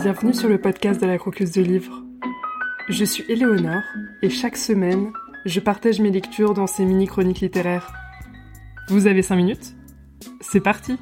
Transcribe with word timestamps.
Bienvenue 0.00 0.32
sur 0.32 0.48
le 0.48 0.60
podcast 0.60 1.00
de 1.00 1.06
la 1.06 1.18
Croqueuse 1.18 1.50
de 1.50 1.60
Livres. 1.60 2.04
Je 2.88 3.04
suis 3.04 3.24
Éléonore 3.28 3.82
et 4.22 4.30
chaque 4.30 4.56
semaine, 4.56 5.12
je 5.44 5.58
partage 5.58 6.00
mes 6.00 6.12
lectures 6.12 6.54
dans 6.54 6.68
ces 6.68 6.84
mini-chroniques 6.84 7.40
littéraires. 7.40 7.92
Vous 8.90 9.08
avez 9.08 9.22
5 9.22 9.34
minutes? 9.34 9.74
C'est 10.40 10.60
parti 10.60 10.96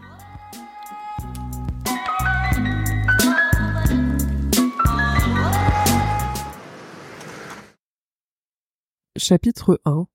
Chapitre 9.18 9.78
1 9.84 10.06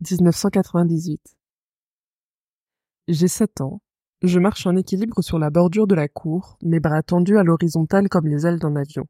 1998 0.00 1.20
J'ai 3.08 3.28
7 3.28 3.60
ans. 3.60 3.82
Je 4.22 4.40
marche 4.40 4.66
en 4.66 4.74
équilibre 4.74 5.22
sur 5.22 5.38
la 5.38 5.48
bordure 5.48 5.86
de 5.86 5.94
la 5.94 6.08
cour, 6.08 6.58
mes 6.62 6.80
bras 6.80 7.04
tendus 7.04 7.38
à 7.38 7.44
l'horizontale 7.44 8.08
comme 8.08 8.26
les 8.26 8.46
ailes 8.46 8.58
d'un 8.58 8.74
avion. 8.74 9.06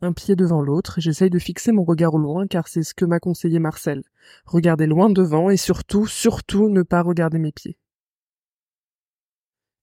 Un 0.00 0.14
pied 0.14 0.34
devant 0.34 0.62
l'autre, 0.62 0.98
j'essaye 0.98 1.28
de 1.28 1.38
fixer 1.38 1.72
mon 1.72 1.84
regard 1.84 2.14
au 2.14 2.18
loin 2.18 2.46
car 2.46 2.68
c'est 2.68 2.82
ce 2.82 2.94
que 2.94 3.04
m'a 3.04 3.20
conseillé 3.20 3.58
Marcel. 3.58 4.02
Regarder 4.46 4.86
loin 4.86 5.10
devant 5.10 5.50
et 5.50 5.58
surtout, 5.58 6.06
surtout 6.06 6.70
ne 6.70 6.82
pas 6.82 7.02
regarder 7.02 7.38
mes 7.38 7.52
pieds. 7.52 7.78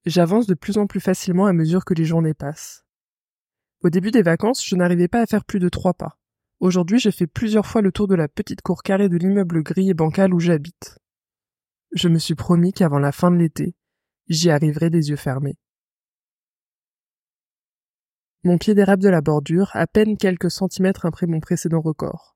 J'avance 0.06 0.48
de 0.48 0.56
plus 0.56 0.80
en 0.80 0.88
plus 0.88 1.00
facilement 1.00 1.46
à 1.46 1.54
mesure 1.54 1.86
que 1.86 1.94
les 1.94 2.06
journées 2.06 2.34
passent. 2.34 2.84
Au 3.84 3.90
début 3.90 4.12
des 4.12 4.24
vacances, 4.24 4.66
je 4.66 4.76
n'arrivais 4.76 5.08
pas 5.08 5.22
à 5.22 5.28
faire 5.28 5.46
plus 5.46 5.60
de 5.60 5.70
trois 5.70 5.94
pas. 5.94 6.18
Aujourd'hui, 6.60 6.98
j'ai 6.98 7.12
fait 7.12 7.28
plusieurs 7.28 7.68
fois 7.68 7.82
le 7.82 7.92
tour 7.92 8.08
de 8.08 8.16
la 8.16 8.28
petite 8.28 8.62
cour 8.62 8.82
carrée 8.82 9.10
de 9.10 9.18
l'immeuble 9.18 9.62
gris 9.62 9.90
et 9.90 9.94
bancal 9.94 10.34
où 10.34 10.40
j'habite. 10.40 10.98
Je 11.92 12.08
me 12.08 12.18
suis 12.18 12.36
promis 12.36 12.74
qu'avant 12.74 13.00
la 13.00 13.12
fin 13.12 13.30
de 13.30 13.38
l'été, 13.38 13.76
j'y 14.28 14.50
arriverai 14.50 14.90
des 14.90 15.10
yeux 15.10 15.16
fermés. 15.16 15.58
Mon 18.44 18.58
pied 18.58 18.76
dérape 18.76 19.00
de 19.00 19.10
la 19.10 19.22
bordure, 19.22 19.70
à 19.74 19.88
peine 19.88 20.18
quelques 20.18 20.52
centimètres 20.52 21.06
après 21.06 21.28
mon 21.28 21.40
précédent 21.40 21.82
record. 21.82 22.36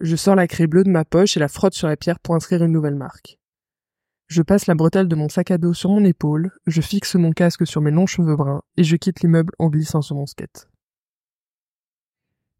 Je 0.00 0.14
sors 0.14 0.36
la 0.36 0.46
craie 0.46 0.66
bleue 0.66 0.84
de 0.84 0.90
ma 0.90 1.04
poche 1.04 1.36
et 1.36 1.40
la 1.40 1.48
frotte 1.48 1.74
sur 1.74 1.88
la 1.88 1.96
pierre 1.96 2.20
pour 2.20 2.34
inscrire 2.34 2.62
une 2.62 2.72
nouvelle 2.72 2.94
marque. 2.94 3.38
Je 4.28 4.42
passe 4.42 4.66
la 4.66 4.74
bretelle 4.74 5.08
de 5.08 5.16
mon 5.16 5.28
sac 5.28 5.50
à 5.50 5.58
dos 5.58 5.72
sur 5.72 5.90
mon 5.90 6.04
épaule, 6.04 6.50
je 6.66 6.80
fixe 6.80 7.14
mon 7.14 7.32
casque 7.32 7.66
sur 7.66 7.80
mes 7.80 7.90
longs 7.90 8.06
cheveux 8.06 8.36
bruns 8.36 8.62
et 8.76 8.84
je 8.84 8.96
quitte 8.96 9.20
l'immeuble 9.20 9.54
en 9.58 9.68
glissant 9.68 10.02
sur 10.02 10.16
mon 10.16 10.26
skate. 10.26 10.68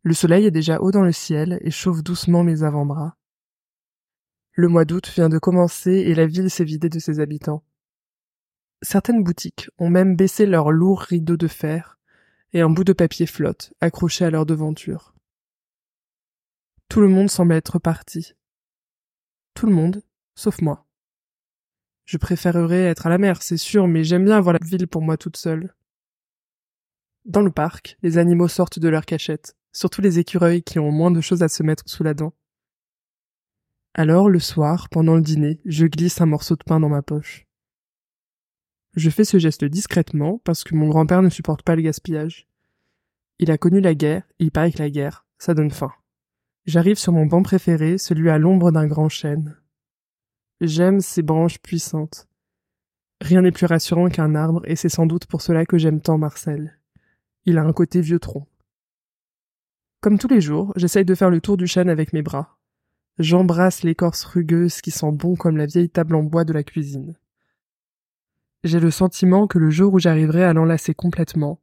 Le 0.03 0.15
soleil 0.15 0.47
est 0.47 0.53
déjà 0.53 0.81
haut 0.81 0.93
dans 0.93 1.03
le 1.03 1.13
ciel 1.13 1.59
et 1.63 1.73
chauffe 1.73 2.03
doucement 2.03 2.45
mes 2.45 2.63
avant-bras. 2.63 3.17
Le 4.53 4.69
mois 4.69 4.85
d'août 4.85 5.11
vient 5.15 5.29
de 5.29 5.39
commencer 5.39 5.91
et 5.91 6.15
la 6.15 6.27
ville 6.27 6.51
s'est 6.51 6.65
vidée 6.65 6.89
de 6.89 7.01
ses 7.01 7.21
habitants. 7.21 7.65
Certaines 8.83 9.25
boutiques 9.25 9.71
ont 9.79 9.89
même 9.89 10.17
baissé 10.17 10.47
leurs 10.47 10.71
lourds 10.71 11.01
rideaux 11.01 11.37
de 11.37 11.49
fer 11.49 11.99
et 12.53 12.61
un 12.61 12.71
bout 12.71 12.85
de 12.85 12.93
papier 12.93 13.27
flotte 13.27 13.73
accroché 13.81 14.25
à 14.25 14.31
leur 14.31 14.47
devanture. 14.47 15.15
Tout 16.89 17.01
le 17.01 17.09
monde 17.09 17.31
semble 17.31 17.55
être 17.55 17.79
parti. 17.79 18.35
Tout 19.55 19.67
le 19.67 19.73
monde, 19.73 20.03
sauf 20.35 20.61
moi. 20.61 20.87
Je 22.05 22.19
préférerais 22.19 22.85
être 22.85 23.07
à 23.07 23.11
la 23.11 23.19
mer, 23.19 23.43
c'est 23.43 23.57
sûr, 23.57 23.89
mais 23.89 24.05
j'aime 24.05 24.25
bien 24.25 24.37
avoir 24.37 24.53
la 24.53 24.65
ville 24.65 24.87
pour 24.87 25.03
moi 25.03 25.17
toute 25.17 25.37
seule. 25.37 25.75
Dans 27.25 27.43
le 27.43 27.51
parc, 27.51 27.97
les 28.03 28.19
animaux 28.19 28.47
sortent 28.47 28.79
de 28.79 28.89
leur 28.89 29.05
cachette 29.05 29.57
surtout 29.77 30.01
les 30.01 30.19
écureuils 30.19 30.63
qui 30.63 30.79
ont 30.79 30.91
moins 30.91 31.11
de 31.11 31.21
choses 31.21 31.43
à 31.43 31.49
se 31.49 31.63
mettre 31.63 31.85
sous 31.87 32.03
la 32.03 32.15
dent. 32.15 32.33
Alors, 33.95 34.31
le 34.31 34.41
soir, 34.41 34.89
pendant 34.89 35.15
le 35.15 35.21
dîner, 35.21 35.61
je 35.67 35.87
glisse 35.87 36.21
un 36.21 36.27
morceau 36.27 36.57
de 36.57 36.65
pain 36.65 36.81
dans 36.81 36.89
ma 36.89 37.03
poche. 37.03 37.46
Je 38.97 39.11
fais 39.11 39.25
ce 39.25 39.39
geste 39.39 39.65
discrètement 39.65 40.41
parce 40.43 40.65
que 40.65 40.75
mon 40.75 40.89
grand-père 40.89 41.23
ne 41.23 41.29
supporte 41.29 41.63
pas 41.63 41.77
le 41.77 41.83
gaspillage. 41.83 42.49
Il 43.39 43.51
a 43.51 43.59
connu 43.59 43.81
la 43.81 43.95
guerre, 43.95 44.23
il 44.39 44.51
paraît 44.51 44.73
que 44.73 44.79
la 44.79 44.89
guerre, 44.89 45.27
ça 45.39 45.53
donne 45.53 45.71
faim. 45.71 45.93
J'arrive 46.65 46.97
sur 46.99 47.13
mon 47.13 47.27
banc 47.27 47.43
préféré, 47.43 47.99
celui 47.99 48.31
à 48.31 48.39
l'ombre 48.39 48.73
d'un 48.73 48.87
grand 48.87 49.11
chêne. 49.11 49.57
J'aime 50.63 51.01
ces 51.01 51.21
branches 51.21 51.59
puissantes. 51.59 52.27
Rien 53.21 53.43
n'est 53.43 53.53
plus 53.53 53.67
rassurant 53.67 54.09
qu'un 54.09 54.35
arbre, 54.35 54.63
et 54.65 54.77
c'est 54.77 54.89
sans 54.89 55.07
doute 55.07 55.27
pour 55.27 55.43
cela 55.43 55.67
que 55.67 55.77
j'aime 55.77 56.01
tant 56.01 56.17
Marcel. 56.17 56.79
Il 57.45 57.59
a 57.59 57.63
un 57.63 57.73
côté 57.75 58.01
vieux 58.01 58.19
tronc. 58.19 58.47
Comme 60.01 60.19
tous 60.19 60.29
les 60.29 60.41
jours, 60.41 60.73
j'essaye 60.77 61.05
de 61.05 61.15
faire 61.15 61.31
le 61.31 61.43
tour 61.43 61.59
du 61.59 61.67
chêne 61.67 61.91
avec 61.91 62.15
mes 62.15 62.23
bras. 62.23 62.59
J'embrasse 63.19 63.83
l'écorce 63.83 64.25
rugueuse 64.25 64.81
qui 64.81 64.91
sent 64.91 65.13
bon 65.13 65.37
comme 65.37 65.57
la 65.59 65.67
vieille 65.67 65.91
table 65.91 66.15
en 66.15 66.23
bois 66.23 66.45
de 66.45 66.53
la 66.55 66.63
cuisine. 66.63 67.15
J'ai 68.67 68.81
le 68.81 68.91
sentiment 68.91 69.47
que 69.47 69.61
le 69.61 69.71
jour 69.71 69.95
où 69.95 70.01
j'arriverai 70.01 70.43
à 70.43 70.53
l'enlacer 70.53 70.93
complètement, 70.93 71.61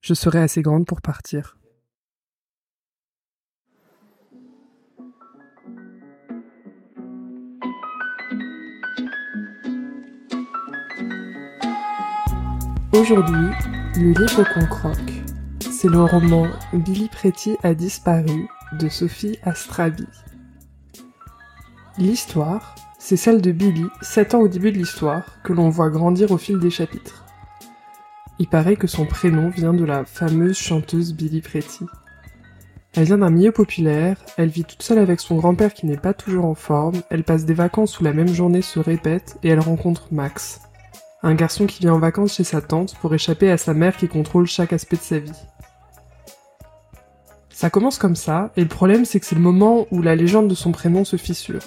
je 0.00 0.12
serai 0.12 0.40
assez 0.40 0.60
grande 0.60 0.84
pour 0.84 1.00
partir. 1.02 1.56
Aujourd'hui, 12.92 13.46
le 13.94 14.10
livre 14.10 14.42
qu'on 14.52 14.66
croque 14.66 14.96
c'est 15.70 15.88
le 15.88 16.02
roman 16.02 16.48
Billy 16.72 17.08
Pretty 17.08 17.56
a 17.62 17.72
disparu 17.72 18.48
de 18.80 18.88
Sophie 18.88 19.38
Astrabi. 19.44 20.08
L'histoire, 21.98 22.74
c'est 23.00 23.16
celle 23.16 23.40
de 23.40 23.50
Billy, 23.50 23.86
7 24.02 24.34
ans 24.34 24.40
au 24.40 24.48
début 24.48 24.70
de 24.70 24.76
l'histoire, 24.76 25.24
que 25.42 25.54
l'on 25.54 25.70
voit 25.70 25.88
grandir 25.88 26.30
au 26.30 26.36
fil 26.36 26.60
des 26.60 26.70
chapitres. 26.70 27.24
Il 28.38 28.46
paraît 28.46 28.76
que 28.76 28.86
son 28.86 29.06
prénom 29.06 29.48
vient 29.48 29.72
de 29.72 29.84
la 29.84 30.04
fameuse 30.04 30.58
chanteuse 30.58 31.14
Billy 31.14 31.40
Pretty. 31.40 31.86
Elle 32.94 33.04
vient 33.04 33.18
d'un 33.18 33.30
milieu 33.30 33.52
populaire, 33.52 34.18
elle 34.36 34.50
vit 34.50 34.64
toute 34.64 34.82
seule 34.82 34.98
avec 34.98 35.20
son 35.20 35.36
grand-père 35.36 35.72
qui 35.72 35.86
n'est 35.86 35.96
pas 35.96 36.12
toujours 36.12 36.44
en 36.44 36.54
forme, 36.54 37.00
elle 37.08 37.24
passe 37.24 37.46
des 37.46 37.54
vacances 37.54 37.98
où 37.98 38.04
la 38.04 38.12
même 38.12 38.34
journée 38.34 38.62
se 38.62 38.78
répète 38.78 39.38
et 39.42 39.48
elle 39.48 39.60
rencontre 39.60 40.08
Max, 40.12 40.60
un 41.22 41.34
garçon 41.34 41.66
qui 41.66 41.80
vient 41.80 41.94
en 41.94 41.98
vacances 41.98 42.34
chez 42.34 42.44
sa 42.44 42.60
tante 42.60 42.96
pour 43.00 43.14
échapper 43.14 43.50
à 43.50 43.56
sa 43.56 43.72
mère 43.72 43.96
qui 43.96 44.08
contrôle 44.08 44.46
chaque 44.46 44.74
aspect 44.74 44.96
de 44.96 45.02
sa 45.02 45.18
vie. 45.18 45.32
Ça 47.48 47.70
commence 47.70 47.98
comme 47.98 48.16
ça, 48.16 48.52
et 48.56 48.62
le 48.62 48.68
problème 48.68 49.06
c'est 49.06 49.20
que 49.20 49.26
c'est 49.26 49.34
le 49.34 49.40
moment 49.40 49.86
où 49.90 50.02
la 50.02 50.16
légende 50.16 50.48
de 50.48 50.54
son 50.54 50.72
prénom 50.72 51.04
se 51.04 51.16
fissure. 51.16 51.62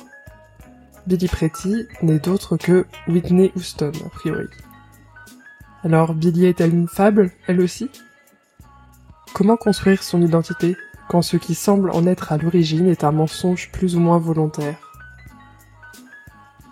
Billy 1.06 1.28
Pretty 1.28 1.88
n'est 2.02 2.20
d'autre 2.20 2.56
que 2.56 2.86
Whitney 3.08 3.52
Houston, 3.56 3.92
a 4.06 4.10
priori. 4.10 4.48
Alors 5.84 6.14
Billy 6.14 6.46
est-elle 6.46 6.74
une 6.74 6.88
fable, 6.88 7.32
elle 7.48 7.60
aussi? 7.60 7.90
Comment 9.34 9.58
construire 9.58 10.02
son 10.02 10.22
identité 10.22 10.78
quand 11.10 11.22
ce 11.22 11.36
qui 11.36 11.56
semble 11.56 11.92
en 11.92 12.08
être 12.08 12.32
à 12.32 12.38
l'origine 12.38 12.88
est 12.88 13.04
un 13.04 13.12
mensonge 13.12 13.70
plus 13.72 13.98
ou 13.98 14.00
moins 14.00 14.18
volontaire? 14.18 14.78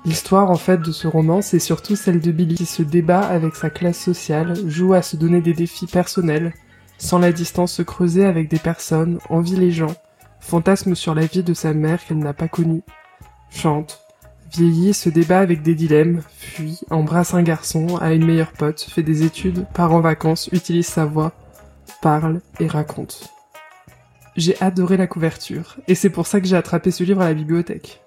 L'histoire 0.06 0.50
en 0.50 0.56
fait 0.56 0.78
de 0.78 0.92
ce 0.92 1.08
roman, 1.08 1.42
c'est 1.42 1.60
surtout 1.60 1.98
celle 1.98 2.22
de 2.22 2.32
Billy 2.32 2.56
qui 2.56 2.66
se 2.66 2.84
débat 2.84 3.22
avec 3.22 3.56
sa 3.56 3.70
classe 3.70 4.00
sociale, 4.00 4.56
joue 4.68 4.94
à 4.94 5.02
se 5.02 5.18
donner 5.18 5.42
des 5.42 5.54
défis 5.54 5.88
personnels, 5.88 6.54
sans 6.98 7.20
la 7.20 7.34
distance 7.34 7.74
se 7.74 7.82
creuser 7.82 8.26
avec 8.26 8.50
des 8.50 8.60
personnes, 8.60 9.20
envie 9.30 9.58
les 9.58 9.72
gens, 9.72 9.94
fantasme 10.40 10.96
sur 10.96 11.14
la 11.14 11.26
vie 11.26 11.44
de 11.44 11.54
sa 11.54 11.74
mère 11.74 12.04
qu'elle 12.06 12.20
n'a 12.20 12.34
pas 12.34 12.48
connue, 12.48 12.82
chante, 13.50 14.00
vieillit, 14.52 14.94
se 14.94 15.10
débat 15.10 15.40
avec 15.40 15.62
des 15.62 15.76
dilemmes, 15.76 16.22
fuit, 16.38 16.82
embrasse 16.90 17.34
un 17.34 17.44
garçon, 17.44 17.98
a 17.98 18.14
une 18.14 18.26
meilleure 18.26 18.52
pote, 18.52 18.82
fait 18.82 19.04
des 19.04 19.24
études, 19.24 19.66
part 19.74 19.94
en 19.94 20.02
vacances, 20.02 20.50
utilise 20.52 20.88
sa 20.88 21.06
voix, 21.06 21.32
parle 22.02 22.42
et 22.60 22.68
raconte. 22.68 23.30
J'ai 24.36 24.62
adoré 24.62 24.98
la 24.98 25.08
couverture, 25.08 25.78
et 25.88 25.96
c'est 25.96 26.10
pour 26.10 26.28
ça 26.28 26.40
que 26.42 26.48
j'ai 26.48 26.56
attrapé 26.56 26.92
ce 26.92 27.04
livre 27.04 27.22
à 27.22 27.30
la 27.30 27.34
bibliothèque. 27.34 28.02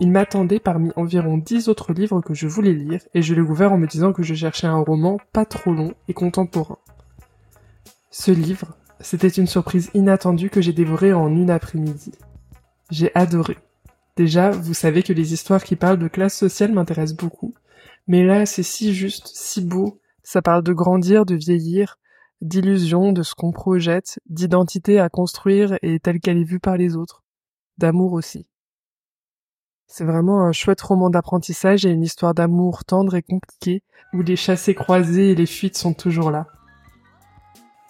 Il 0.00 0.10
m'attendait 0.10 0.58
parmi 0.58 0.90
environ 0.96 1.38
dix 1.38 1.68
autres 1.68 1.92
livres 1.92 2.20
que 2.20 2.34
je 2.34 2.48
voulais 2.48 2.72
lire, 2.72 3.00
et 3.14 3.22
je 3.22 3.34
l'ai 3.34 3.40
ouvert 3.40 3.72
en 3.72 3.78
me 3.78 3.86
disant 3.86 4.12
que 4.12 4.22
je 4.22 4.34
cherchais 4.34 4.66
un 4.66 4.80
roman 4.80 5.18
pas 5.32 5.44
trop 5.44 5.72
long 5.72 5.94
et 6.08 6.14
contemporain. 6.14 6.78
Ce 8.10 8.30
livre, 8.30 8.76
c'était 9.00 9.28
une 9.28 9.46
surprise 9.46 9.90
inattendue 9.94 10.50
que 10.50 10.60
j'ai 10.60 10.72
dévorée 10.72 11.12
en 11.12 11.28
une 11.28 11.50
après-midi. 11.50 12.12
J'ai 12.90 13.10
adoré. 13.14 13.56
Déjà, 14.16 14.50
vous 14.50 14.74
savez 14.74 15.02
que 15.02 15.12
les 15.12 15.32
histoires 15.32 15.64
qui 15.64 15.76
parlent 15.76 15.98
de 15.98 16.08
classe 16.08 16.36
sociale 16.36 16.72
m'intéressent 16.72 17.16
beaucoup. 17.16 17.54
Mais 18.06 18.24
là, 18.24 18.46
c'est 18.46 18.62
si 18.62 18.94
juste, 18.94 19.28
si 19.28 19.62
beau. 19.62 20.00
Ça 20.22 20.42
parle 20.42 20.62
de 20.62 20.72
grandir, 20.72 21.24
de 21.24 21.34
vieillir, 21.34 21.98
d'illusions, 22.42 23.12
de 23.12 23.22
ce 23.22 23.34
qu'on 23.34 23.52
projette, 23.52 24.20
d'identité 24.26 25.00
à 25.00 25.08
construire 25.08 25.76
et 25.82 25.98
telle 25.98 26.20
qu'elle 26.20 26.38
est 26.38 26.44
vue 26.44 26.60
par 26.60 26.76
les 26.76 26.96
autres. 26.96 27.24
D'amour 27.78 28.12
aussi. 28.12 28.46
C'est 29.86 30.04
vraiment 30.04 30.42
un 30.42 30.52
chouette 30.52 30.80
roman 30.80 31.10
d'apprentissage 31.10 31.84
et 31.86 31.90
une 31.90 32.02
histoire 32.02 32.34
d'amour 32.34 32.84
tendre 32.84 33.14
et 33.14 33.22
compliquée 33.22 33.82
où 34.12 34.22
les 34.22 34.36
chassés 34.36 34.74
croisés 34.74 35.30
et 35.30 35.34
les 35.34 35.46
fuites 35.46 35.76
sont 35.76 35.94
toujours 35.94 36.30
là. 36.30 36.46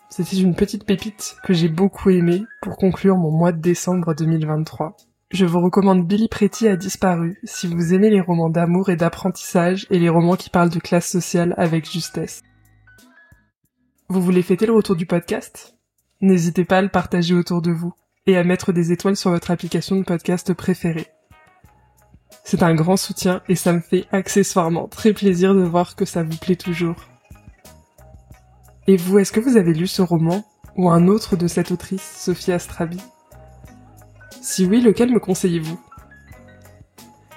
C'était 0.08 0.36
une 0.36 0.54
petite 0.54 0.84
pépite 0.84 1.36
que 1.42 1.54
j'ai 1.54 1.68
beaucoup 1.68 2.10
aimée 2.10 2.42
pour 2.60 2.76
conclure 2.76 3.16
mon 3.16 3.30
mois 3.30 3.52
de 3.52 3.60
décembre 3.60 4.14
2023. 4.14 4.96
Je 5.32 5.46
vous 5.46 5.62
recommande 5.62 6.06
Billy 6.06 6.28
Pretty 6.28 6.68
a 6.68 6.76
disparu 6.76 7.40
si 7.44 7.66
vous 7.66 7.94
aimez 7.94 8.10
les 8.10 8.20
romans 8.20 8.50
d'amour 8.50 8.90
et 8.90 8.96
d'apprentissage 8.96 9.86
et 9.88 9.98
les 9.98 10.10
romans 10.10 10.36
qui 10.36 10.50
parlent 10.50 10.68
de 10.68 10.78
classe 10.78 11.08
sociale 11.08 11.54
avec 11.56 11.90
justesse. 11.90 12.42
Vous 14.10 14.20
voulez 14.20 14.42
fêter 14.42 14.66
le 14.66 14.74
retour 14.74 14.94
du 14.94 15.06
podcast? 15.06 15.78
N'hésitez 16.20 16.66
pas 16.66 16.78
à 16.78 16.82
le 16.82 16.90
partager 16.90 17.34
autour 17.34 17.62
de 17.62 17.72
vous 17.72 17.94
et 18.26 18.36
à 18.36 18.44
mettre 18.44 18.74
des 18.74 18.92
étoiles 18.92 19.16
sur 19.16 19.30
votre 19.30 19.50
application 19.50 19.96
de 19.96 20.04
podcast 20.04 20.52
préférée. 20.52 21.06
C'est 22.44 22.62
un 22.62 22.74
grand 22.74 22.98
soutien 22.98 23.40
et 23.48 23.56
ça 23.56 23.72
me 23.72 23.80
fait 23.80 24.04
accessoirement 24.12 24.86
très 24.86 25.14
plaisir 25.14 25.54
de 25.54 25.62
voir 25.62 25.96
que 25.96 26.04
ça 26.04 26.22
vous 26.22 26.36
plaît 26.36 26.56
toujours. 26.56 26.96
Et 28.86 28.98
vous, 28.98 29.18
est-ce 29.18 29.32
que 29.32 29.40
vous 29.40 29.56
avez 29.56 29.72
lu 29.72 29.86
ce 29.86 30.02
roman 30.02 30.44
ou 30.76 30.90
un 30.90 31.08
autre 31.08 31.36
de 31.36 31.46
cette 31.46 31.70
autrice, 31.70 32.18
Sophie 32.18 32.52
Astrabi? 32.52 32.98
Si 34.42 34.66
oui, 34.66 34.80
lequel 34.80 35.12
me 35.12 35.20
conseillez-vous? 35.20 35.78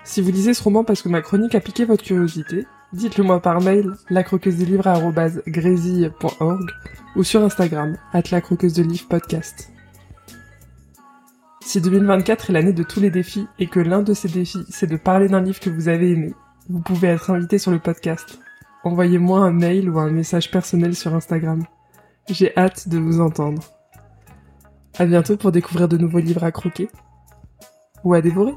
Si 0.04 0.22
vous 0.22 0.31
lisez 0.31 0.56
ce 0.56 0.63
roman 0.63 0.84
parce 0.84 1.04
que 1.04 1.10
ma 1.10 1.22
chronique 1.22 1.54
a 1.54 1.60
piqué 1.60 1.86
votre 1.86 2.04
curiosité, 2.04 2.66
dites-le 2.94 3.24
moi 3.24 3.40
par 3.40 3.62
mail 3.62 3.94
lacroqueusedelivre.org 4.10 6.72
ou 7.16 7.24
sur 7.24 7.44
Instagram, 7.44 7.96
at 8.12 8.24
podcast. 9.07 9.72
Si 11.62 11.80
2024 11.80 12.50
est 12.50 12.54
l'année 12.54 12.74
de 12.74 12.81
tous 12.81 13.02
les 13.02 13.12
défis 13.12 13.46
et 13.60 13.68
que 13.68 13.80
l'un 13.80 14.02
de 14.02 14.16
ces 14.16 14.30
défis 14.30 14.66
c'est 14.69 14.88
de 14.88 14.98
parler 14.98 15.28
d'un 15.28 15.42
livre 15.42 15.60
que 15.60 15.69
vous 15.69 15.90
avez 15.90 16.10
aimé, 16.10 16.34
vous 16.69 16.81
pouvez 16.81 17.10
être 17.10 17.30
invité 17.30 17.60
sur 17.60 17.69
le 17.69 17.78
podcast. 17.78 18.40
Envoyez-moi 18.84 19.42
un 19.42 19.52
mail 19.52 19.92
ou 19.92 20.00
un 20.00 20.10
message 20.10 20.50
personnel 20.50 20.96
sur 20.96 21.13
Instagram. 21.13 21.66
J'ai 22.30 22.57
hâte 22.57 22.90
de 22.90 22.98
vous 22.98 23.22
entendre. 23.22 23.75
À 24.97 25.06
bientôt 25.06 25.36
pour 25.36 25.51
découvrir 25.51 25.89
de 25.89 25.97
nouveaux 25.97 26.19
livres 26.19 26.44
à 26.44 26.51
croquer 26.51 26.88
ou 28.06 28.13
à 28.13 28.21
dévorer. 28.21 28.53